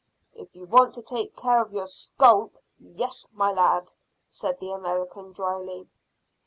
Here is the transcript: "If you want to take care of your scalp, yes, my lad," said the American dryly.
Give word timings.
"If 0.33 0.55
you 0.55 0.65
want 0.65 0.95
to 0.95 1.03
take 1.03 1.35
care 1.35 1.61
of 1.61 1.73
your 1.73 1.85
scalp, 1.85 2.57
yes, 2.79 3.27
my 3.33 3.51
lad," 3.51 3.91
said 4.31 4.59
the 4.59 4.71
American 4.71 5.31
dryly. 5.31 5.89